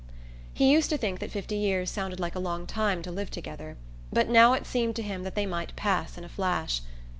He 0.51 0.67
used 0.71 0.89
to 0.89 0.97
think 0.97 1.19
that 1.19 1.29
fifty 1.29 1.55
years 1.55 1.91
sounded 1.91 2.19
like 2.19 2.33
a 2.33 2.39
long 2.39 2.65
time 2.65 3.03
to 3.03 3.11
live 3.11 3.29
together; 3.29 3.77
but 4.11 4.27
now 4.27 4.53
it 4.53 4.65
seemed 4.65 4.95
to 4.95 5.03
him 5.03 5.21
that 5.21 5.35
they 5.35 5.45
might 5.45 5.75
pass 5.75 6.17
in 6.17 6.23
a 6.23 6.27
flash. 6.29 6.81